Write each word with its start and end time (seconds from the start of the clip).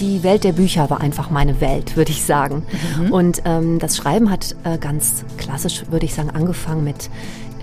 die 0.00 0.22
Welt 0.22 0.44
der 0.44 0.52
Bücher 0.52 0.90
war 0.90 1.00
einfach 1.00 1.30
meine 1.30 1.60
Welt, 1.60 1.96
würde 1.96 2.12
ich 2.12 2.24
sagen. 2.24 2.64
Mhm. 2.98 3.12
Und 3.12 3.42
ähm, 3.44 3.78
das 3.78 3.96
Schreiben 3.96 4.30
hat 4.30 4.54
äh, 4.64 4.78
ganz 4.78 5.24
klassisch, 5.36 5.84
würde 5.90 6.06
ich 6.06 6.14
sagen, 6.14 6.30
angefangen 6.30 6.84
mit 6.84 7.10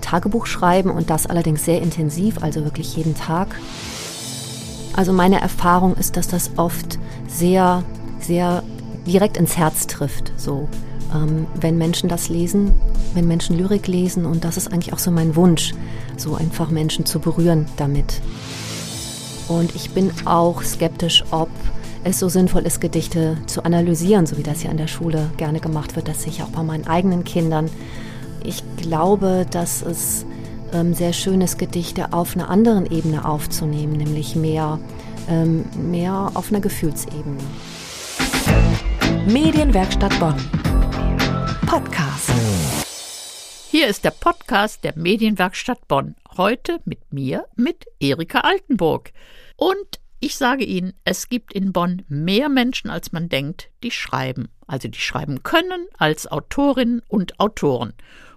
Tagebuchschreiben 0.00 0.90
und 0.90 1.10
das 1.10 1.26
allerdings 1.26 1.64
sehr 1.64 1.80
intensiv, 1.80 2.42
also 2.42 2.64
wirklich 2.64 2.96
jeden 2.96 3.14
Tag. 3.14 3.56
Also 4.94 5.12
meine 5.12 5.40
Erfahrung 5.40 5.96
ist, 5.96 6.16
dass 6.16 6.28
das 6.28 6.52
oft 6.56 6.98
sehr, 7.26 7.82
sehr 8.20 8.62
direkt 9.06 9.36
ins 9.36 9.56
Herz 9.56 9.86
trifft. 9.86 10.32
So, 10.36 10.68
ähm, 11.14 11.46
wenn 11.60 11.78
Menschen 11.78 12.08
das 12.08 12.28
lesen, 12.28 12.72
wenn 13.14 13.26
Menschen 13.26 13.56
Lyrik 13.56 13.86
lesen 13.86 14.26
und 14.26 14.44
das 14.44 14.56
ist 14.56 14.72
eigentlich 14.72 14.92
auch 14.92 14.98
so 14.98 15.10
mein 15.10 15.36
Wunsch, 15.36 15.74
so 16.16 16.34
einfach 16.34 16.70
Menschen 16.70 17.06
zu 17.06 17.18
berühren 17.18 17.66
damit. 17.76 18.20
Und 19.48 19.74
ich 19.74 19.90
bin 19.90 20.10
auch 20.24 20.62
skeptisch, 20.62 21.24
ob 21.30 21.50
es 22.04 22.18
so 22.18 22.28
sinnvoll 22.28 22.62
ist, 22.62 22.80
Gedichte 22.80 23.38
zu 23.46 23.64
analysieren, 23.64 24.26
so 24.26 24.36
wie 24.36 24.42
das 24.42 24.62
ja 24.62 24.70
in 24.70 24.76
der 24.76 24.86
Schule 24.88 25.30
gerne 25.38 25.58
gemacht 25.58 25.96
wird. 25.96 26.06
Das 26.06 26.22
sehe 26.22 26.32
ich 26.32 26.42
auch 26.42 26.50
bei 26.50 26.62
meinen 26.62 26.86
eigenen 26.86 27.24
Kindern. 27.24 27.70
Ich 28.44 28.62
glaube, 28.76 29.46
dass 29.50 29.82
es 29.82 30.26
ähm, 30.72 30.92
sehr 30.92 31.14
schön 31.14 31.40
ist, 31.40 31.58
Gedichte 31.58 32.12
auf 32.12 32.36
einer 32.36 32.50
anderen 32.50 32.90
Ebene 32.90 33.24
aufzunehmen, 33.24 33.94
nämlich 33.94 34.36
mehr, 34.36 34.78
ähm, 35.28 35.64
mehr 35.76 36.30
auf 36.34 36.50
einer 36.50 36.60
Gefühlsebene. 36.60 37.38
Medienwerkstatt 39.26 40.18
Bonn. 40.20 40.36
Podcast. 41.66 42.30
Hier 43.70 43.88
ist 43.88 44.04
der 44.04 44.10
Podcast 44.10 44.84
der 44.84 44.92
Medienwerkstatt 44.94 45.88
Bonn. 45.88 46.16
Heute 46.36 46.80
mit 46.84 47.12
mir, 47.12 47.46
mit 47.56 47.86
Erika 47.98 48.40
Altenburg. 48.40 49.12
Und 49.56 50.03
ich 50.24 50.38
sage 50.38 50.64
Ihnen, 50.64 50.94
es 51.04 51.28
gibt 51.28 51.52
in 51.52 51.74
Bonn 51.74 52.02
mehr 52.08 52.48
Menschen, 52.48 52.88
als 52.88 53.12
man 53.12 53.28
denkt, 53.28 53.68
die 53.82 53.90
schreiben. 53.90 54.48
Also 54.66 54.88
die 54.88 54.98
schreiben 54.98 55.42
können 55.42 55.86
als 55.98 56.26
Autorinnen 56.26 57.02
und 57.08 57.38
Autoren. 57.40 57.92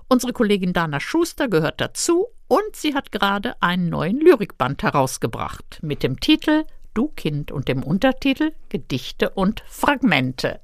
Unsere 0.09 0.33
Kollegin 0.33 0.73
Dana 0.73 0.99
Schuster 0.99 1.47
gehört 1.47 1.79
dazu 1.79 2.27
und 2.49 2.75
sie 2.75 2.93
hat 2.93 3.13
gerade 3.13 3.61
einen 3.61 3.87
neuen 3.87 4.19
Lyrikband 4.19 4.83
herausgebracht 4.83 5.79
mit 5.81 6.03
dem 6.03 6.19
Titel 6.19 6.65
Du 6.93 7.07
Kind 7.07 7.53
und 7.53 7.69
dem 7.69 7.83
Untertitel 7.83 8.51
Gedichte 8.67 9.29
und 9.29 9.63
Fragmente. 9.69 10.59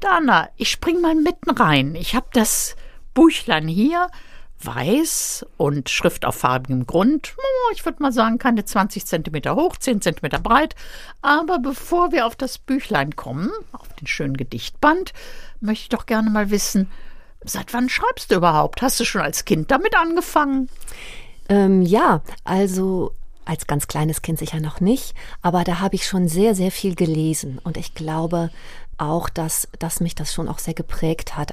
Dana, 0.00 0.50
ich 0.56 0.70
spring 0.70 1.00
mal 1.00 1.14
mitten 1.14 1.52
rein. 1.52 1.94
Ich 1.94 2.14
habe 2.14 2.28
das 2.34 2.76
Büchlein 3.14 3.66
hier 3.66 4.08
weiß 4.60 5.46
und 5.56 5.88
Schrift 5.88 6.24
auf 6.24 6.36
farbigem 6.36 6.86
Grund. 6.86 7.34
Oh, 7.36 7.72
ich 7.72 7.84
würde 7.84 8.02
mal 8.02 8.12
sagen, 8.12 8.38
keine 8.38 8.64
20 8.64 9.06
Zentimeter 9.06 9.54
hoch, 9.54 9.76
10 9.76 10.00
Zentimeter 10.00 10.38
breit. 10.38 10.74
Aber 11.22 11.58
bevor 11.58 12.12
wir 12.12 12.26
auf 12.26 12.36
das 12.36 12.58
Büchlein 12.58 13.16
kommen, 13.16 13.50
auf 13.72 13.88
den 13.94 14.06
schönen 14.06 14.36
Gedichtband, 14.36 15.12
möchte 15.60 15.82
ich 15.82 15.88
doch 15.88 16.06
gerne 16.06 16.30
mal 16.30 16.50
wissen, 16.50 16.90
seit 17.44 17.72
wann 17.72 17.88
schreibst 17.88 18.30
du 18.30 18.36
überhaupt? 18.36 18.82
Hast 18.82 18.98
du 18.98 19.04
schon 19.04 19.22
als 19.22 19.44
Kind 19.44 19.70
damit 19.70 19.96
angefangen? 19.96 20.68
Ähm, 21.48 21.82
ja, 21.82 22.22
also 22.44 23.12
als 23.44 23.66
ganz 23.66 23.86
kleines 23.86 24.20
Kind 24.20 24.38
sicher 24.38 24.60
noch 24.60 24.80
nicht, 24.80 25.14
aber 25.40 25.64
da 25.64 25.80
habe 25.80 25.94
ich 25.94 26.06
schon 26.06 26.28
sehr, 26.28 26.54
sehr 26.54 26.70
viel 26.70 26.94
gelesen 26.94 27.58
und 27.64 27.78
ich 27.78 27.94
glaube 27.94 28.50
auch, 28.98 29.30
dass, 29.30 29.68
dass 29.78 30.00
mich 30.00 30.14
das 30.14 30.34
schon 30.34 30.48
auch 30.48 30.58
sehr 30.58 30.74
geprägt 30.74 31.36
hat 31.36 31.52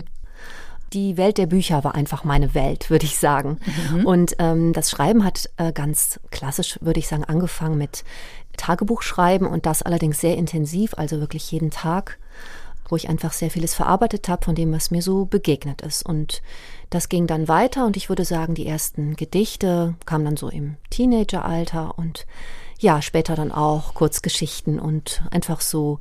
die 0.95 1.17
Welt 1.17 1.37
der 1.37 1.45
Bücher 1.45 1.83
war 1.83 1.93
einfach 1.93 2.23
meine 2.23 2.55
Welt, 2.55 2.89
würde 2.89 3.05
ich 3.05 3.19
sagen. 3.19 3.59
Mhm. 3.91 4.05
Und 4.05 4.35
ähm, 4.39 4.73
das 4.73 4.89
Schreiben 4.89 5.23
hat 5.23 5.49
äh, 5.57 5.73
ganz 5.73 6.19
klassisch, 6.31 6.79
würde 6.81 6.99
ich 6.99 7.07
sagen, 7.07 7.25
angefangen 7.25 7.77
mit 7.77 8.03
Tagebuchschreiben 8.57 9.45
und 9.45 9.65
das 9.65 9.83
allerdings 9.83 10.19
sehr 10.19 10.37
intensiv, 10.37 10.93
also 10.95 11.19
wirklich 11.19 11.51
jeden 11.51 11.69
Tag, 11.69 12.17
wo 12.87 12.95
ich 12.95 13.09
einfach 13.09 13.33
sehr 13.33 13.51
vieles 13.51 13.73
verarbeitet 13.73 14.29
habe 14.29 14.45
von 14.45 14.55
dem, 14.55 14.71
was 14.71 14.89
mir 14.89 15.01
so 15.01 15.25
begegnet 15.25 15.81
ist. 15.81 16.05
Und 16.05 16.41
das 16.89 17.09
ging 17.09 17.27
dann 17.27 17.47
weiter 17.47 17.85
und 17.85 17.97
ich 17.97 18.07
würde 18.07 18.23
sagen, 18.23 18.55
die 18.55 18.67
ersten 18.67 19.15
Gedichte 19.15 19.95
kamen 20.05 20.25
dann 20.25 20.37
so 20.37 20.49
im 20.49 20.77
Teenageralter 20.89 21.97
und 21.97 22.25
ja, 22.79 23.01
später 23.01 23.35
dann 23.35 23.51
auch 23.51 23.93
Kurzgeschichten 23.93 24.79
und 24.79 25.23
einfach 25.31 25.61
so 25.61 25.99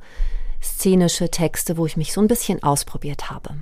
szenische 0.61 1.29
Texte, 1.29 1.77
wo 1.77 1.85
ich 1.85 1.97
mich 1.97 2.13
so 2.13 2.21
ein 2.21 2.27
bisschen 2.27 2.63
ausprobiert 2.63 3.29
habe. 3.29 3.55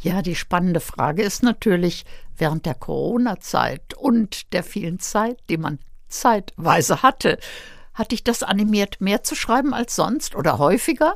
Ja, 0.00 0.22
die 0.22 0.36
spannende 0.36 0.80
Frage 0.80 1.22
ist 1.22 1.42
natürlich, 1.42 2.04
während 2.36 2.66
der 2.66 2.74
Corona-Zeit 2.74 3.94
und 3.94 4.52
der 4.52 4.62
vielen 4.62 5.00
Zeit, 5.00 5.38
die 5.48 5.56
man 5.56 5.80
zeitweise 6.08 7.02
hatte, 7.02 7.38
hat 7.94 8.12
dich 8.12 8.22
das 8.22 8.44
animiert, 8.44 9.00
mehr 9.00 9.24
zu 9.24 9.34
schreiben 9.34 9.74
als 9.74 9.96
sonst 9.96 10.36
oder 10.36 10.58
häufiger? 10.58 11.14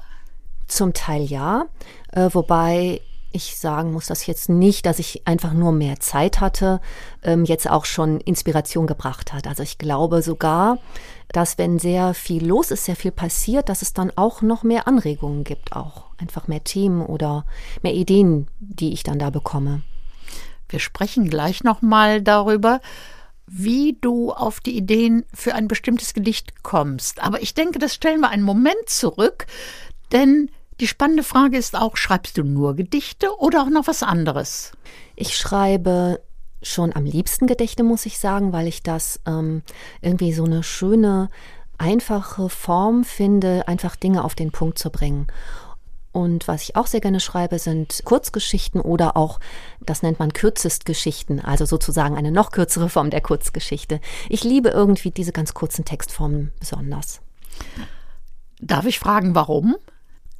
Zum 0.66 0.94
Teil 0.94 1.22
ja, 1.22 1.66
äh, 2.10 2.28
wobei 2.32 3.00
ich 3.32 3.58
sagen 3.58 3.92
muss 3.92 4.06
das 4.06 4.26
jetzt 4.26 4.48
nicht, 4.48 4.86
dass 4.86 4.98
ich 4.98 5.26
einfach 5.26 5.52
nur 5.52 5.72
mehr 5.72 6.00
Zeit 6.00 6.40
hatte, 6.40 6.80
ähm, 7.22 7.44
jetzt 7.44 7.68
auch 7.68 7.84
schon 7.84 8.20
Inspiration 8.20 8.86
gebracht 8.86 9.32
hat. 9.32 9.46
Also 9.46 9.62
ich 9.62 9.78
glaube 9.78 10.22
sogar, 10.22 10.78
dass 11.28 11.58
wenn 11.58 11.78
sehr 11.78 12.14
viel 12.14 12.46
los 12.46 12.70
ist, 12.70 12.84
sehr 12.84 12.96
viel 12.96 13.12
passiert, 13.12 13.68
dass 13.68 13.82
es 13.82 13.92
dann 13.92 14.12
auch 14.16 14.42
noch 14.42 14.62
mehr 14.62 14.86
Anregungen 14.86 15.44
gibt, 15.44 15.74
auch 15.74 16.04
einfach 16.18 16.48
mehr 16.48 16.64
Themen 16.64 17.04
oder 17.04 17.44
mehr 17.82 17.94
Ideen, 17.94 18.48
die 18.60 18.92
ich 18.92 19.02
dann 19.02 19.18
da 19.18 19.30
bekomme. 19.30 19.82
Wir 20.68 20.80
sprechen 20.80 21.28
gleich 21.28 21.64
noch 21.64 21.82
mal 21.82 22.22
darüber, 22.22 22.80
wie 23.46 23.98
du 24.00 24.32
auf 24.32 24.60
die 24.60 24.76
Ideen 24.76 25.24
für 25.34 25.54
ein 25.54 25.68
bestimmtes 25.68 26.14
Gedicht 26.14 26.62
kommst. 26.62 27.22
Aber 27.22 27.42
ich 27.42 27.54
denke, 27.54 27.78
das 27.78 27.94
stellen 27.94 28.20
wir 28.20 28.30
einen 28.30 28.42
Moment 28.42 28.88
zurück, 28.88 29.46
denn 30.12 30.50
die 30.80 30.86
spannende 30.86 31.22
Frage 31.22 31.58
ist 31.58 31.76
auch, 31.76 31.96
schreibst 31.96 32.38
du 32.38 32.44
nur 32.44 32.74
Gedichte 32.74 33.38
oder 33.38 33.62
auch 33.62 33.70
noch 33.70 33.86
was 33.86 34.02
anderes? 34.02 34.72
Ich 35.16 35.36
schreibe 35.36 36.20
schon 36.62 36.94
am 36.94 37.04
liebsten 37.04 37.46
Gedichte, 37.46 37.82
muss 37.82 38.06
ich 38.06 38.18
sagen, 38.18 38.52
weil 38.52 38.66
ich 38.66 38.82
das 38.82 39.20
ähm, 39.26 39.62
irgendwie 40.00 40.32
so 40.32 40.44
eine 40.44 40.62
schöne, 40.62 41.28
einfache 41.78 42.48
Form 42.48 43.04
finde, 43.04 43.66
einfach 43.66 43.96
Dinge 43.96 44.24
auf 44.24 44.34
den 44.34 44.52
Punkt 44.52 44.78
zu 44.78 44.90
bringen. 44.90 45.26
Und 46.12 46.46
was 46.46 46.62
ich 46.62 46.76
auch 46.76 46.86
sehr 46.86 47.00
gerne 47.00 47.20
schreibe, 47.20 47.58
sind 47.58 48.02
Kurzgeschichten 48.04 48.80
oder 48.80 49.16
auch, 49.16 49.40
das 49.80 50.02
nennt 50.02 50.18
man 50.18 50.32
Kürzestgeschichten, 50.32 51.40
also 51.40 51.64
sozusagen 51.64 52.16
eine 52.16 52.30
noch 52.30 52.52
kürzere 52.52 52.90
Form 52.90 53.08
der 53.08 53.22
Kurzgeschichte. 53.22 54.00
Ich 54.28 54.44
liebe 54.44 54.68
irgendwie 54.68 55.10
diese 55.10 55.32
ganz 55.32 55.54
kurzen 55.54 55.86
Textformen 55.86 56.52
besonders. 56.60 57.22
Darf 58.60 58.84
ich 58.84 58.98
fragen, 58.98 59.34
warum? 59.34 59.76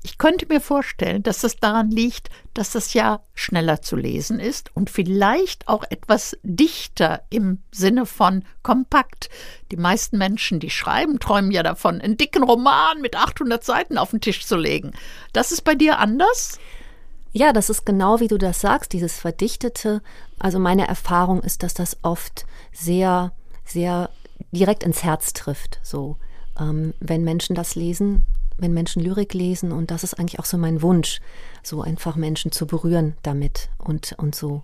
Ich 0.05 0.19
könnte 0.19 0.47
mir 0.49 0.61
vorstellen, 0.61 1.23
dass 1.23 1.41
das 1.41 1.57
daran 1.57 1.91
liegt, 1.91 2.29
dass 2.55 2.73
das 2.73 2.93
ja 2.93 3.21
schneller 3.35 3.83
zu 3.83 3.95
lesen 3.95 4.41
ist 4.41 4.75
und 4.75 4.91
vielleicht 4.91 5.69
auch 5.69 5.85
etwas 5.91 6.37
dichter 6.43 7.23
im 7.31 7.63
Sinne 7.71 8.05
von 8.05 8.45
kompakt. 8.63 9.31
Die 9.71 9.77
meisten 9.77 10.19
Menschen, 10.19 10.59
die 10.59 10.71
schreiben, 10.71 11.21
träumen 11.21 11.53
ja 11.53 11.63
davon, 11.63 12.01
einen 12.01 12.17
dicken 12.17 12.43
Roman 12.43 13.01
mit 13.01 13.15
800 13.15 13.63
Seiten 13.63 13.97
auf 13.97 14.11
den 14.11 14.21
Tisch 14.21 14.45
zu 14.45 14.57
legen. 14.57 14.93
Das 15.33 15.53
ist 15.53 15.63
bei 15.63 15.77
dir 15.77 15.99
anders? 16.01 16.59
Ja, 17.33 17.53
das 17.53 17.71
ist 17.71 17.87
genau 17.87 18.19
wie 18.19 18.29
du 18.29 18.39
das 18.39 18.61
sagst, 18.61 18.93
dieses 18.93 19.19
Verdichtete. 19.19 20.03
Also 20.39 20.59
meine 20.59 20.87
Erfahrung 20.89 21.43
ist, 21.43 21.63
dass 21.63 21.75
das 21.75 21.97
oft 22.03 22.45
sehr, 22.73 23.33
sehr 23.65 24.11
direkt 24.51 24.83
ins 24.83 25.05
Herz 25.05 25.33
trifft. 25.33 25.79
So, 25.83 26.17
ähm, 26.59 26.93
wenn 26.99 27.23
Menschen 27.23 27.55
das 27.55 27.77
lesen, 27.77 28.27
wenn 28.63 28.73
Menschen 28.73 29.03
Lyrik 29.03 29.35
lesen 29.35 29.73
und 29.73 29.91
das 29.91 30.05
ist 30.05 30.15
eigentlich 30.15 30.39
auch 30.39 30.45
so 30.45 30.57
mein 30.57 30.81
Wunsch, 30.81 31.21
so 31.63 31.83
einfach 31.83 32.17
Menschen 32.17 32.53
zu 32.53 32.67
berühren 32.67 33.17
damit 33.23 33.69
und, 33.79 34.15
und 34.17 34.35
so 34.35 34.63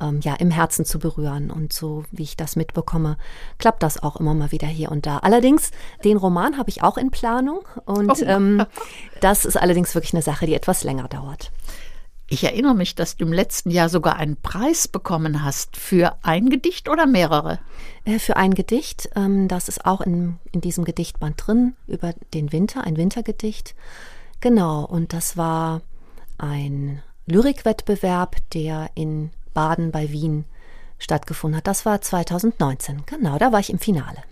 ähm, 0.00 0.20
ja 0.22 0.34
im 0.34 0.50
Herzen 0.50 0.84
zu 0.84 0.98
berühren 0.98 1.50
und 1.50 1.72
so 1.72 2.04
wie 2.10 2.22
ich 2.22 2.36
das 2.36 2.56
mitbekomme, 2.56 3.16
klappt 3.58 3.82
das 3.82 4.02
auch 4.02 4.16
immer 4.16 4.34
mal 4.34 4.52
wieder 4.52 4.68
hier 4.68 4.90
und 4.90 5.06
da. 5.06 5.18
Allerdings 5.18 5.70
den 6.04 6.16
Roman 6.16 6.56
habe 6.56 6.70
ich 6.70 6.82
auch 6.82 6.96
in 6.96 7.10
Planung 7.10 7.60
und 7.84 8.10
oh. 8.10 8.24
ähm, 8.24 8.64
das 9.20 9.44
ist 9.44 9.56
allerdings 9.56 9.94
wirklich 9.94 10.14
eine 10.14 10.22
Sache, 10.22 10.46
die 10.46 10.54
etwas 10.54 10.84
länger 10.84 11.08
dauert. 11.08 11.50
Ich 12.32 12.44
erinnere 12.44 12.76
mich, 12.76 12.94
dass 12.94 13.16
du 13.16 13.24
im 13.24 13.32
letzten 13.32 13.70
Jahr 13.70 13.88
sogar 13.88 14.14
einen 14.14 14.36
Preis 14.36 14.86
bekommen 14.86 15.42
hast 15.42 15.76
für 15.76 16.16
ein 16.22 16.48
Gedicht 16.48 16.88
oder 16.88 17.04
mehrere? 17.04 17.58
Äh, 18.04 18.20
für 18.20 18.36
ein 18.36 18.54
Gedicht. 18.54 19.10
Ähm, 19.16 19.48
das 19.48 19.68
ist 19.68 19.84
auch 19.84 20.00
in, 20.00 20.38
in 20.52 20.60
diesem 20.60 20.84
Gedichtband 20.84 21.44
drin, 21.44 21.74
über 21.88 22.14
den 22.32 22.52
Winter, 22.52 22.84
ein 22.84 22.96
Wintergedicht. 22.96 23.74
Genau, 24.40 24.84
und 24.84 25.12
das 25.12 25.36
war 25.36 25.82
ein 26.38 27.02
Lyrikwettbewerb, 27.26 28.36
der 28.54 28.90
in 28.94 29.30
Baden 29.52 29.90
bei 29.90 30.12
Wien 30.12 30.44
stattgefunden 30.98 31.56
hat. 31.56 31.66
Das 31.66 31.84
war 31.84 32.00
2019. 32.00 33.06
Genau, 33.06 33.38
da 33.38 33.50
war 33.50 33.58
ich 33.58 33.70
im 33.70 33.80
Finale. 33.80 34.22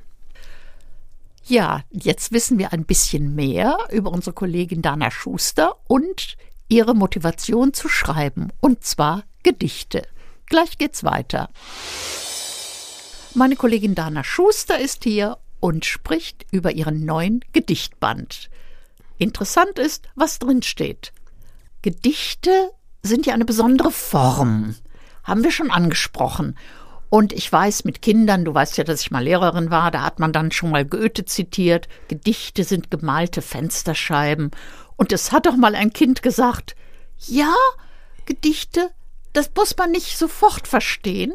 Ja, 1.45 1.83
jetzt 1.91 2.31
wissen 2.31 2.59
wir 2.59 2.73
ein 2.73 2.85
bisschen 2.85 3.35
mehr 3.35 3.77
über 3.91 4.13
unsere 4.13 4.35
Kollegin 4.35 4.83
Dana 4.83 5.11
Schuster 5.11 5.77
und 5.89 6.37
ihre 6.69 6.95
Motivation 6.95 7.73
zu 7.73 7.89
schreiben, 7.89 8.49
und 8.61 8.85
zwar 8.85 9.25
Gedichte. 9.43 10.07
Gleich 10.47 10.79
geht's 10.79 11.05
weiter. 11.05 11.51
Meine 13.35 13.57
Kollegin 13.57 13.95
Dana 13.95 14.25
Schuster 14.25 14.79
ist 14.79 15.05
hier 15.05 15.39
und 15.61 15.85
spricht 15.85 16.47
über 16.51 16.73
ihren 16.73 17.05
neuen 17.05 17.45
Gedichtband. 17.53 18.51
Interessant 19.19 19.79
ist, 19.79 20.09
was 20.15 20.39
drin 20.39 20.63
steht. 20.63 21.13
Gedichte 21.83 22.71
sind 23.03 23.27
ja 23.27 23.35
eine 23.35 23.45
besondere 23.45 23.91
Form. 23.91 24.75
Haben 25.25 25.45
wir 25.45 25.51
schon 25.51 25.71
angesprochen. 25.71 26.57
Und 27.11 27.33
ich 27.33 27.51
weiß 27.51 27.85
mit 27.85 28.03
Kindern, 28.03 28.45
du 28.45 28.55
weißt 28.55 28.77
ja, 28.77 28.85
dass 28.85 29.01
ich 29.01 29.11
mal 29.11 29.25
Lehrerin 29.25 29.71
war, 29.71 29.91
da 29.91 30.03
hat 30.03 30.19
man 30.19 30.33
dann 30.33 30.51
schon 30.51 30.71
mal 30.71 30.85
Goethe 30.85 31.25
zitiert, 31.25 31.89
Gedichte 32.09 32.65
sind 32.65 32.91
gemalte 32.91 33.41
Fensterscheiben. 33.41 34.51
Und 34.99 35.13
es 35.13 35.33
hat 35.33 35.47
doch 35.47 35.57
mal 35.57 35.75
ein 35.75 35.95
Kind 35.95 36.23
gesagt, 36.23 36.77
ja, 37.27 37.55
Gedichte, 38.27 38.91
das 39.33 39.51
muss 39.57 39.75
man 39.77 39.93
nicht 39.93 40.19
sofort 40.19 40.69
verstehen. 40.69 41.33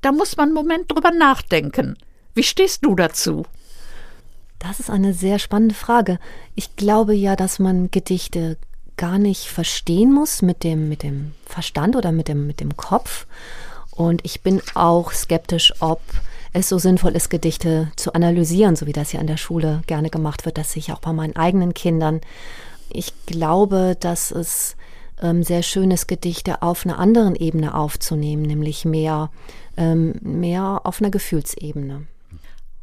Da 0.00 0.12
muss 0.12 0.36
man 0.36 0.46
einen 0.46 0.54
Moment 0.54 0.90
drüber 0.90 1.10
nachdenken. 1.10 1.98
Wie 2.34 2.42
stehst 2.42 2.84
du 2.84 2.94
dazu? 2.94 3.44
Das 4.58 4.80
ist 4.80 4.88
eine 4.88 5.12
sehr 5.12 5.38
spannende 5.38 5.74
Frage. 5.74 6.18
Ich 6.54 6.76
glaube 6.76 7.14
ja, 7.14 7.36
dass 7.36 7.58
man 7.58 7.90
Gedichte 7.90 8.56
gar 8.96 9.18
nicht 9.18 9.48
verstehen 9.48 10.12
muss 10.12 10.40
mit 10.40 10.62
dem, 10.62 10.88
mit 10.88 11.02
dem 11.02 11.34
Verstand 11.44 11.96
oder 11.96 12.12
mit 12.12 12.28
dem, 12.28 12.46
mit 12.46 12.60
dem 12.60 12.76
Kopf. 12.76 13.26
Und 13.90 14.24
ich 14.24 14.42
bin 14.42 14.62
auch 14.74 15.12
skeptisch, 15.12 15.74
ob 15.80 16.00
es 16.52 16.68
so 16.68 16.78
sinnvoll 16.78 17.16
ist, 17.16 17.30
Gedichte 17.30 17.90
zu 17.96 18.14
analysieren, 18.14 18.76
so 18.76 18.86
wie 18.86 18.92
das 18.92 19.12
ja 19.12 19.20
in 19.20 19.26
der 19.26 19.36
Schule 19.36 19.82
gerne 19.86 20.10
gemacht 20.10 20.44
wird, 20.44 20.58
dass 20.58 20.76
ich 20.76 20.92
auch 20.92 21.00
bei 21.00 21.12
meinen 21.12 21.34
eigenen 21.34 21.74
Kindern. 21.74 22.20
Ich 22.92 23.12
glaube, 23.26 23.96
dass 23.98 24.30
es 24.30 24.76
ähm, 25.20 25.42
sehr 25.42 25.62
schön 25.62 25.90
ist, 25.90 26.08
Gedichte 26.08 26.62
auf 26.62 26.84
einer 26.84 26.98
anderen 26.98 27.36
Ebene 27.36 27.74
aufzunehmen, 27.74 28.42
nämlich 28.42 28.84
mehr, 28.84 29.30
ähm, 29.76 30.14
mehr 30.20 30.82
auf 30.84 31.00
einer 31.00 31.10
Gefühlsebene. 31.10 32.06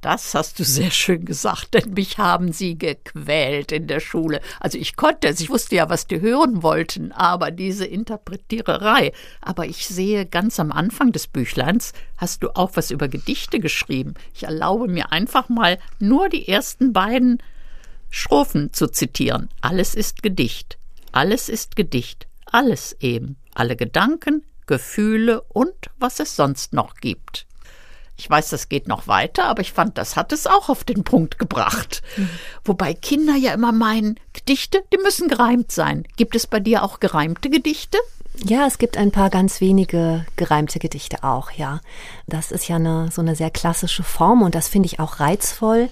Das 0.02 0.34
hast 0.34 0.60
du 0.60 0.64
sehr 0.64 0.92
schön 0.92 1.26
gesagt, 1.26 1.74
denn 1.74 1.94
mich 1.94 2.18
haben 2.18 2.54
sie 2.54 2.78
gequält 2.78 3.74
in 3.74 3.88
der 3.88 4.00
Schule. 4.00 4.40
Also 4.62 4.78
ich 4.78 4.96
konnte 4.96 5.28
es, 5.28 5.42
ich 5.42 5.50
wusste 5.50 5.76
ja, 5.76 5.90
was 5.90 6.08
die 6.08 6.22
hören 6.22 6.64
wollten, 6.64 7.12
aber 7.12 7.52
diese 7.52 7.86
Interpretiererei. 7.86 9.12
Aber 9.42 9.66
ich 9.66 9.88
sehe 9.88 10.26
ganz 10.26 10.58
am 10.58 10.72
Anfang 10.72 11.12
des 11.12 11.28
Büchleins 11.28 11.92
hast 12.16 12.44
du 12.44 12.56
auch 12.56 12.72
was 12.76 12.92
über 12.92 13.10
Gedichte 13.10 13.60
geschrieben. 13.60 14.14
Ich 14.34 14.44
erlaube 14.44 14.88
mir 14.88 15.12
einfach 15.12 15.50
mal 15.50 15.78
nur 16.00 16.30
die 16.30 16.48
ersten 16.48 16.94
beiden 16.94 17.40
Strophen 18.10 18.74
zu 18.74 18.88
zitieren. 18.88 19.50
Alles 19.62 19.96
ist 19.96 20.24
Gedicht. 20.24 20.78
Alles 21.12 21.50
ist 21.50 21.76
Gedicht. 21.76 22.28
Alles 22.46 22.96
eben. 23.00 23.38
Alle 23.54 23.76
Gedanken, 23.76 24.44
Gefühle 24.66 25.42
und 25.42 25.74
was 25.98 26.20
es 26.20 26.36
sonst 26.36 26.74
noch 26.74 26.96
gibt. 26.96 27.46
Ich 28.20 28.30
weiß, 28.30 28.50
das 28.50 28.68
geht 28.68 28.90
noch 28.90 29.08
weiter, 29.08 29.46
aber 29.46 29.62
ich 29.62 29.72
fand, 29.72 29.98
das 29.98 30.18
hat 30.18 30.34
es 30.34 30.46
auch 30.46 30.68
auf 30.68 30.84
den 30.84 31.06
Punkt 31.06 31.40
gebracht. 31.40 32.02
Mhm. 32.18 32.30
Wobei 32.66 32.94
Kinder 32.94 33.36
ja 33.36 33.54
immer 33.54 33.72
meinen, 33.72 34.20
Gedichte, 34.34 34.84
die 34.92 34.98
müssen 34.98 35.30
gereimt 35.30 35.72
sein. 35.72 36.04
Gibt 36.18 36.36
es 36.36 36.46
bei 36.46 36.60
dir 36.60 36.84
auch 36.84 37.00
gereimte 37.00 37.50
Gedichte? 37.50 37.98
Ja, 38.44 38.68
es 38.68 38.78
gibt 38.78 38.98
ein 38.98 39.12
paar 39.12 39.30
ganz 39.30 39.62
wenige 39.62 40.26
gereimte 40.36 40.80
Gedichte 40.80 41.24
auch, 41.24 41.52
ja. 41.52 41.80
Das 42.28 42.52
ist 42.52 42.68
ja 42.68 42.76
eine, 42.76 43.10
so 43.10 43.22
eine 43.22 43.36
sehr 43.36 43.52
klassische 43.52 44.04
Form 44.04 44.42
und 44.42 44.54
das 44.54 44.68
finde 44.68 44.88
ich 44.88 45.00
auch 45.00 45.22
reizvoll. 45.22 45.90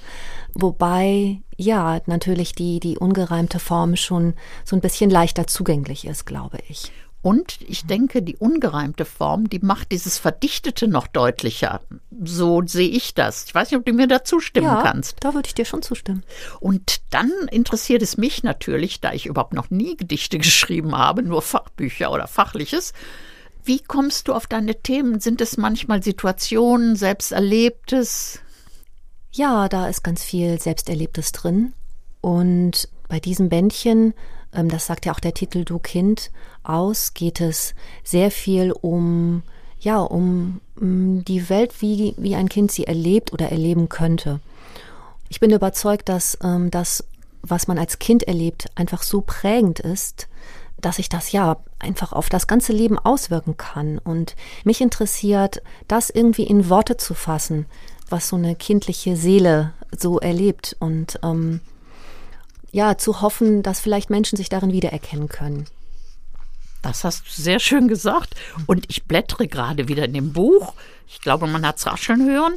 Wobei, 0.59 1.42
ja, 1.56 2.01
natürlich 2.07 2.54
die, 2.54 2.80
die 2.80 2.98
ungereimte 2.98 3.59
Form 3.59 3.95
schon 3.95 4.33
so 4.65 4.75
ein 4.75 4.81
bisschen 4.81 5.12
leichter 5.12 5.45
zugänglich 5.45 6.06
ist, 6.06 6.25
glaube 6.25 6.57
ich. 6.68 6.92
Und 7.21 7.59
ich 7.68 7.86
denke, 7.86 8.24
die 8.24 8.38
ungereimte 8.38 9.06
Form, 9.06 9.50
die 9.50 9.59
macht 9.59 9.92
dieses 9.92 10.18
Verdichtete 10.18 10.88
noch 10.88 11.06
deutlicher. 11.06 11.81
So 12.24 12.63
sehe 12.65 12.89
ich 12.89 13.13
das. 13.13 13.45
Ich 13.45 13.54
weiß 13.54 13.69
nicht, 13.69 13.80
ob 13.80 13.86
du 13.86 13.94
mir 13.94 14.07
da 14.07 14.24
zustimmen 14.24 14.65
ja, 14.65 14.81
kannst. 14.81 15.18
Da 15.19 15.36
würde 15.36 15.48
ich 15.48 15.54
dir 15.54 15.65
schon 15.65 15.83
zustimmen. 15.83 16.24
Und 16.59 17.01
dann 17.12 17.31
interessiert 17.51 18.01
es 18.01 18.18
mich 18.18 18.42
natürlich, 18.44 19.00
da 19.00 19.13
ich 19.13 19.27
überhaupt 19.27 19.54
noch 19.54 19.69
nie 19.69 19.95
Gedichte 19.95 20.38
geschrieben 20.39 20.98
habe, 20.98 21.21
nur 21.21 21.44
Fachbücher 21.44 22.12
oder 22.12 22.27
Fachliches. 22.27 22.94
Wie 23.63 23.80
kommst 23.80 24.27
du 24.27 24.33
auf 24.33 24.48
deine 24.48 24.81
Themen? 24.81 25.19
Sind 25.19 25.42
es 25.42 25.57
manchmal 25.57 26.01
Situationen, 26.01 26.95
Selbsterlebtes? 26.95 28.42
Ja, 29.38 29.69
da 29.69 29.88
ist 29.88 30.04
ganz 30.04 30.24
viel 30.24 30.60
Selbsterlebtes 30.60 31.31
drin. 31.31 31.74
Und 32.22 32.89
bei 33.07 33.19
diesem 33.19 33.50
Bändchen 33.50 34.13
ähm, 34.54 34.69
das 34.69 34.86
sagt 34.86 35.06
ja 35.06 35.13
auch 35.13 35.19
der 35.19 35.34
Titel 35.34 35.63
Du 35.63 35.80
Kind 35.80 36.31
aus, 36.63 37.13
geht 37.13 37.42
es 37.42 37.74
sehr 38.04 38.31
viel 38.31 38.72
um, 38.72 39.44
ja, 39.80 40.00
um, 40.00 40.60
die 40.80 41.50
Welt, 41.50 41.81
wie, 41.81 42.13
wie 42.18 42.36
ein 42.36 42.50
Kind 42.50 42.72
sie 42.72 42.86
erlebt 42.86 43.34
oder 43.34 43.51
erleben 43.51 43.89
könnte. 43.89 44.39
Ich 45.30 45.40
bin 45.40 45.51
überzeugt, 45.51 46.07
dass 46.10 46.38
ähm, 46.44 46.72
das, 46.72 47.04
was 47.42 47.68
man 47.68 47.80
als 47.80 48.00
Kind 48.00 48.24
erlebt, 48.24 48.68
einfach 48.75 49.04
so 49.04 49.22
prägend 49.22 49.80
ist, 49.80 50.28
dass 50.80 50.98
sich 50.98 51.10
das 51.10 51.31
ja 51.31 51.57
einfach 51.80 52.13
auf 52.13 52.30
das 52.30 52.45
ganze 52.45 52.74
Leben 52.74 53.00
auswirken 53.00 53.57
kann. 53.57 53.98
Und 53.98 54.36
mich 54.63 54.81
interessiert, 54.81 55.63
das 55.88 56.12
irgendwie 56.12 56.44
in 56.44 56.69
Worte 56.69 56.98
zu 56.98 57.16
fassen, 57.16 57.66
was 58.09 58.30
so 58.30 58.36
eine 58.36 58.56
kindliche 58.56 59.15
Seele 59.15 59.74
so 59.98 60.19
erlebt. 60.19 60.75
Und 60.80 61.19
ähm, 61.24 61.62
ja, 62.71 62.98
zu 62.98 63.21
hoffen, 63.21 63.63
dass 63.63 63.80
vielleicht 63.80 64.09
Menschen 64.09 64.38
sich 64.38 64.50
darin 64.50 64.71
wiedererkennen 64.71 65.30
können. 65.30 65.65
Das 66.81 67.04
hast 67.04 67.25
du 67.25 67.42
sehr 67.42 67.59
schön 67.59 67.88
gesagt. 67.88 68.36
Und 68.65 68.86
ich 68.89 69.06
blättere 69.06 69.48
gerade 69.48 69.88
wieder 69.88 70.06
in 70.06 70.13
dem 70.13 70.33
Buch. 70.33 70.74
Ich 71.07 71.21
glaube, 71.21 71.48
man 71.48 71.65
hat 71.65 71.77
es 71.77 71.86
rascheln 71.86 72.30
hören. 72.30 72.56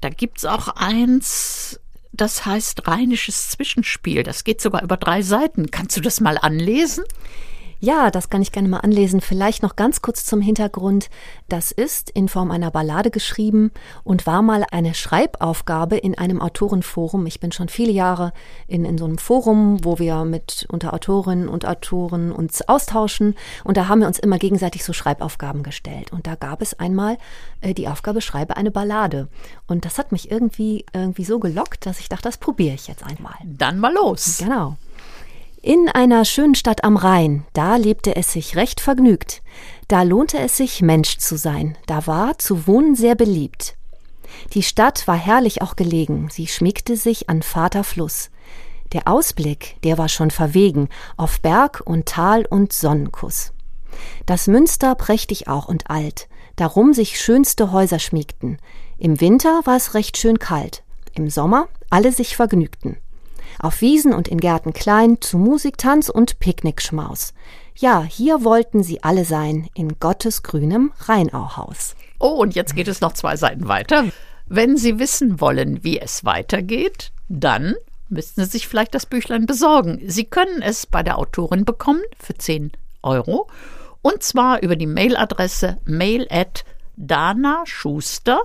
Da 0.00 0.08
gibt 0.08 0.38
es 0.38 0.44
auch 0.44 0.68
eins, 0.68 1.78
das 2.12 2.46
heißt 2.46 2.86
Rheinisches 2.86 3.50
Zwischenspiel. 3.50 4.22
Das 4.22 4.44
geht 4.44 4.60
sogar 4.60 4.82
über 4.82 4.96
drei 4.96 5.22
Seiten. 5.22 5.70
Kannst 5.70 5.96
du 5.96 6.00
das 6.00 6.20
mal 6.20 6.38
anlesen? 6.38 7.04
Ja, 7.82 8.10
das 8.10 8.28
kann 8.28 8.42
ich 8.42 8.52
gerne 8.52 8.68
mal 8.68 8.80
anlesen. 8.80 9.22
Vielleicht 9.22 9.62
noch 9.62 9.74
ganz 9.74 10.02
kurz 10.02 10.26
zum 10.26 10.42
Hintergrund. 10.42 11.08
Das 11.48 11.72
ist 11.72 12.10
in 12.10 12.28
Form 12.28 12.50
einer 12.50 12.70
Ballade 12.70 13.10
geschrieben 13.10 13.72
und 14.04 14.26
war 14.26 14.42
mal 14.42 14.66
eine 14.70 14.92
Schreibaufgabe 14.92 15.96
in 15.96 16.16
einem 16.16 16.42
Autorenforum. 16.42 17.24
Ich 17.24 17.40
bin 17.40 17.52
schon 17.52 17.70
viele 17.70 17.90
Jahre 17.90 18.34
in, 18.68 18.84
in 18.84 18.98
so 18.98 19.06
einem 19.06 19.16
Forum, 19.16 19.82
wo 19.82 19.98
wir 19.98 20.26
mit 20.26 20.66
unter 20.70 20.92
Autorinnen 20.92 21.48
und 21.48 21.66
Autoren 21.66 22.32
uns 22.32 22.60
austauschen. 22.68 23.34
Und 23.64 23.78
da 23.78 23.88
haben 23.88 24.00
wir 24.00 24.08
uns 24.08 24.18
immer 24.18 24.38
gegenseitig 24.38 24.84
so 24.84 24.92
Schreibaufgaben 24.92 25.62
gestellt. 25.62 26.12
Und 26.12 26.26
da 26.26 26.34
gab 26.34 26.60
es 26.60 26.78
einmal 26.78 27.16
äh, 27.62 27.72
die 27.72 27.88
Aufgabe, 27.88 28.20
schreibe 28.20 28.58
eine 28.58 28.70
Ballade. 28.70 29.28
Und 29.66 29.86
das 29.86 29.96
hat 29.96 30.12
mich 30.12 30.30
irgendwie, 30.30 30.84
irgendwie 30.92 31.24
so 31.24 31.38
gelockt, 31.38 31.86
dass 31.86 31.98
ich 31.98 32.10
dachte, 32.10 32.24
das 32.24 32.36
probiere 32.36 32.74
ich 32.74 32.88
jetzt 32.88 33.04
einmal. 33.04 33.34
Dann 33.42 33.78
mal 33.78 33.94
los. 33.94 34.36
Genau. 34.36 34.76
In 35.62 35.90
einer 35.90 36.24
schönen 36.24 36.54
Stadt 36.54 36.84
am 36.84 36.96
Rhein, 36.96 37.44
da 37.52 37.76
lebte 37.76 38.16
es 38.16 38.32
sich 38.32 38.56
recht 38.56 38.80
vergnügt. 38.80 39.42
Da 39.88 40.04
lohnte 40.04 40.38
es 40.38 40.56
sich, 40.56 40.80
Mensch 40.80 41.18
zu 41.18 41.36
sein, 41.36 41.76
da 41.86 42.06
war 42.06 42.38
zu 42.38 42.66
wohnen 42.66 42.94
sehr 42.94 43.14
beliebt. 43.14 43.76
Die 44.54 44.62
Stadt 44.62 45.06
war 45.06 45.16
herrlich 45.16 45.60
auch 45.60 45.76
gelegen, 45.76 46.30
sie 46.32 46.46
schmiegte 46.46 46.96
sich 46.96 47.28
an 47.28 47.42
Vater 47.42 47.84
Fluss. 47.84 48.30
Der 48.94 49.06
Ausblick, 49.06 49.76
der 49.84 49.98
war 49.98 50.08
schon 50.08 50.30
verwegen, 50.30 50.88
auf 51.18 51.42
Berg 51.42 51.82
und 51.84 52.06
Tal 52.06 52.46
und 52.46 52.72
Sonnenkuss. 52.72 53.52
Das 54.24 54.46
Münster 54.46 54.94
prächtig 54.94 55.46
auch 55.46 55.68
und 55.68 55.90
alt, 55.90 56.30
darum 56.56 56.94
sich 56.94 57.20
schönste 57.20 57.70
Häuser 57.70 57.98
schmiegten. 57.98 58.56
Im 58.96 59.20
Winter 59.20 59.60
war 59.64 59.76
es 59.76 59.92
recht 59.92 60.16
schön 60.16 60.38
kalt, 60.38 60.84
im 61.12 61.28
Sommer 61.28 61.68
alle 61.90 62.12
sich 62.12 62.34
vergnügten. 62.34 62.96
Auf 63.58 63.80
Wiesen 63.80 64.12
und 64.12 64.28
in 64.28 64.38
Gärten 64.38 64.72
klein, 64.72 65.20
zu 65.20 65.38
Musik, 65.38 65.78
Tanz 65.78 66.08
und 66.08 66.38
Picknickschmaus. 66.38 67.34
Ja, 67.76 68.02
hier 68.02 68.44
wollten 68.44 68.82
sie 68.82 69.02
alle 69.02 69.24
sein, 69.24 69.68
in 69.74 69.98
Gottes 70.00 70.42
grünem 70.42 70.92
Rheinauhaus. 71.00 71.96
Oh, 72.18 72.34
und 72.34 72.54
jetzt 72.54 72.76
geht 72.76 72.88
es 72.88 73.00
noch 73.00 73.12
zwei 73.12 73.36
Seiten 73.36 73.68
weiter. 73.68 74.04
Wenn 74.46 74.76
Sie 74.76 74.98
wissen 74.98 75.40
wollen, 75.40 75.84
wie 75.84 76.00
es 76.00 76.24
weitergeht, 76.24 77.12
dann 77.28 77.76
müssten 78.08 78.44
Sie 78.44 78.50
sich 78.50 78.68
vielleicht 78.68 78.94
das 78.94 79.06
Büchlein 79.06 79.46
besorgen. 79.46 80.00
Sie 80.06 80.24
können 80.24 80.60
es 80.60 80.86
bei 80.86 81.02
der 81.02 81.18
Autorin 81.18 81.64
bekommen 81.64 82.02
für 82.18 82.34
10 82.34 82.72
Euro. 83.02 83.48
Und 84.02 84.22
zwar 84.22 84.62
über 84.62 84.76
die 84.76 84.86
Mailadresse 84.86 85.78
mail 85.84 86.26
at 86.30 86.64
danaschuster 86.96 88.40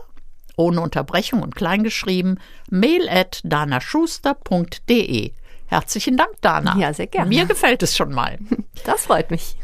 ohne 0.57 0.81
Unterbrechung 0.81 1.41
und 1.41 1.55
kleingeschrieben, 1.55 2.39
mail 2.69 3.07
at 3.09 3.41
danaschuster.de. 3.43 5.31
Herzlichen 5.67 6.17
Dank, 6.17 6.41
Dana. 6.41 6.77
Ja, 6.77 6.93
sehr 6.93 7.07
gerne. 7.07 7.29
Mir 7.29 7.45
gefällt 7.45 7.83
es 7.83 7.95
schon 7.95 8.13
mal. 8.13 8.37
Das 8.83 9.05
freut 9.05 9.31
mich. 9.31 9.55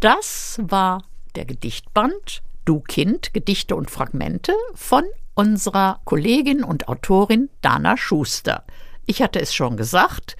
Das 0.00 0.58
war 0.62 1.02
der 1.34 1.44
Gedichtband 1.44 2.42
Du 2.64 2.80
Kind, 2.80 3.34
Gedichte 3.34 3.76
und 3.76 3.90
Fragmente 3.90 4.54
von 4.74 5.04
unserer 5.34 6.00
Kollegin 6.04 6.64
und 6.64 6.88
Autorin 6.88 7.50
Dana 7.60 7.96
Schuster. 7.98 8.64
Ich 9.04 9.20
hatte 9.20 9.40
es 9.40 9.54
schon 9.54 9.76
gesagt, 9.76 10.36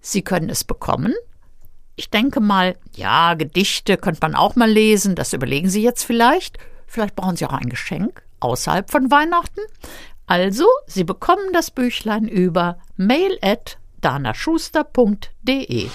Sie 0.00 0.22
können 0.22 0.50
es 0.50 0.64
bekommen. 0.64 1.14
Ich 1.94 2.10
denke 2.10 2.40
mal, 2.40 2.76
ja, 2.96 3.34
Gedichte 3.34 3.96
könnte 3.96 4.20
man 4.22 4.34
auch 4.34 4.56
mal 4.56 4.70
lesen, 4.70 5.14
das 5.14 5.32
überlegen 5.32 5.68
Sie 5.68 5.82
jetzt 5.82 6.02
vielleicht. 6.04 6.58
Vielleicht 6.86 7.14
brauchen 7.14 7.36
Sie 7.36 7.46
auch 7.46 7.52
ein 7.52 7.68
Geschenk 7.68 8.24
außerhalb 8.40 8.90
von 8.90 9.10
Weihnachten. 9.10 9.60
Also, 10.26 10.66
Sie 10.86 11.04
bekommen 11.04 11.52
das 11.52 11.70
Büchlein 11.70 12.28
über 12.28 12.78
mail 12.96 13.38
at 13.40 13.78
danaschuster.de. 14.00 15.88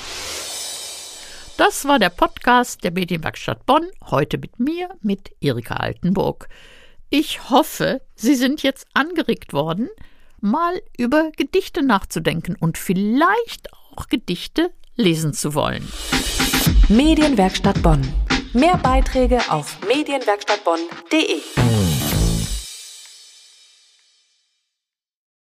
Das 1.57 1.85
war 1.85 1.99
der 1.99 2.09
Podcast 2.09 2.83
der 2.83 2.91
Medienwerkstatt 2.91 3.65
Bonn, 3.67 3.85
heute 4.09 4.39
mit 4.39 4.59
mir, 4.59 4.89
mit 5.01 5.31
Erika 5.39 5.75
Altenburg. 5.75 6.49
Ich 7.11 7.51
hoffe, 7.51 8.01
Sie 8.15 8.33
sind 8.33 8.63
jetzt 8.63 8.87
angeregt 8.95 9.53
worden, 9.53 9.87
mal 10.41 10.81
über 10.97 11.31
Gedichte 11.37 11.83
nachzudenken 11.83 12.55
und 12.59 12.79
vielleicht 12.79 13.71
auch 13.71 14.07
Gedichte 14.07 14.71
lesen 14.95 15.33
zu 15.33 15.53
wollen. 15.53 15.87
Medienwerkstatt 16.89 17.81
Bonn. 17.83 18.01
Mehr 18.53 18.77
Beiträge 18.77 19.39
auf 19.49 19.77
medienwerkstattbonn.de. 19.87 22.02